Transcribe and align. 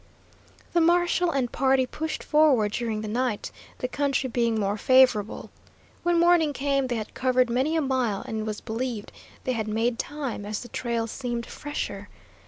The 0.73 0.81
marshal 0.81 1.29
and 1.29 1.51
party 1.51 1.85
pushed 1.85 2.23
forward 2.23 2.71
during 2.71 3.01
the 3.01 3.07
night, 3.07 3.51
the 3.77 3.87
country 3.87 4.27
being 4.31 4.59
more 4.59 4.75
favorable. 4.75 5.51
When 6.01 6.19
morning 6.19 6.53
came 6.53 6.87
they 6.87 6.95
had 6.95 7.13
covered 7.13 7.51
many 7.51 7.75
a 7.75 7.81
mile, 7.81 8.23
and 8.27 8.39
it 8.39 8.43
was 8.43 8.61
believed 8.61 9.11
they 9.43 9.51
had 9.53 9.67
made 9.67 9.99
time, 9.99 10.43
as 10.43 10.61
the 10.61 10.69
trail 10.69 11.05
seemed 11.05 11.45
fresher. 11.45 12.09